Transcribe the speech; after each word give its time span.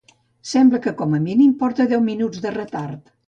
Sembla 0.51 0.79
que 0.85 0.93
com 1.01 1.13
a 1.17 1.19
mínim 1.27 1.53
porta 1.61 1.87
deu 1.93 2.03
minuts 2.09 2.43
de 2.47 2.57
retard 2.59 3.15